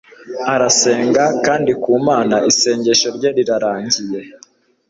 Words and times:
arasenga, 0.53 1.23
kandi 1.45 1.71
ku 1.83 1.91
mana 2.07 2.35
isengesho 2.51 3.07
rye 3.15 3.29
rirarangiye 3.37 4.19